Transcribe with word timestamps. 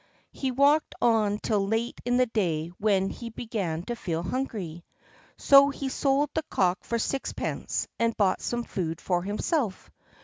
He 0.31 0.49
walked 0.49 0.95
on 0.99 1.37
till 1.37 1.67
late 1.67 2.01
in 2.05 2.17
the 2.17 2.25
day, 2.25 2.69
when 2.79 3.11
he 3.11 3.29
began 3.29 3.83
to 3.83 3.95
feel 3.95 4.23
hungry. 4.23 4.83
So 5.37 5.69
he 5.69 5.89
sold 5.89 6.31
the 6.33 6.41
cock 6.49 6.79
for 6.83 6.97
sixpence 6.97 7.87
and 7.99 8.17
bought 8.17 8.41
some 8.41 8.63
food 8.63 8.99
for 8.99 9.21
himself. 9.21 9.91